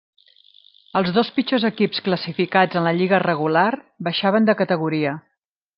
Els 0.99 1.11
dos 1.17 1.29
pitjors 1.35 1.67
equips 1.69 2.03
classificats 2.07 2.81
en 2.81 2.89
la 2.89 2.97
lliga 3.03 3.23
regular 3.27 3.69
baixaven 4.09 4.51
de 4.51 4.61
categoria. 4.65 5.19